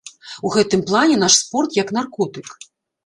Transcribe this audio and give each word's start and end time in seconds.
У 0.47 0.53
гэтым 0.55 0.81
плане 0.89 1.19
наш 1.25 1.37
спорт 1.43 1.77
як 1.81 1.93
наркотык. 1.99 2.47